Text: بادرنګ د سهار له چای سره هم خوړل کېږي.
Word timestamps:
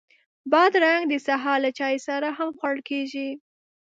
بادرنګ 0.51 1.03
د 1.09 1.13
سهار 1.27 1.57
له 1.65 1.71
چای 1.79 1.95
سره 2.07 2.27
هم 2.37 2.49
خوړل 2.59 2.79
کېږي. 2.89 3.29